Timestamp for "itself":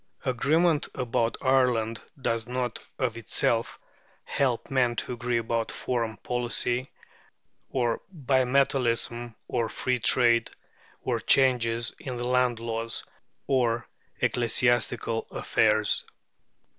3.19-3.77